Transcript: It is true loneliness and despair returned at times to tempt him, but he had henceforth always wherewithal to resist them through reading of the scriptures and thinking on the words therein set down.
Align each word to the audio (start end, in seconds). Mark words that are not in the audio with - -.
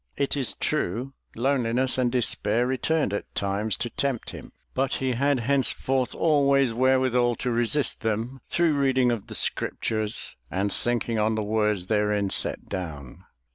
It 0.17 0.35
is 0.35 0.55
true 0.55 1.13
loneliness 1.35 1.99
and 1.99 2.11
despair 2.11 2.65
returned 2.65 3.13
at 3.13 3.31
times 3.35 3.77
to 3.77 3.91
tempt 3.91 4.31
him, 4.31 4.51
but 4.73 4.93
he 4.95 5.11
had 5.11 5.41
henceforth 5.41 6.15
always 6.15 6.73
wherewithal 6.73 7.35
to 7.35 7.51
resist 7.51 8.01
them 8.01 8.41
through 8.49 8.73
reading 8.73 9.11
of 9.11 9.27
the 9.27 9.35
scriptures 9.35 10.35
and 10.49 10.73
thinking 10.73 11.19
on 11.19 11.35
the 11.35 11.43
words 11.43 11.85
therein 11.85 12.31
set 12.31 12.67
down. 12.67 13.25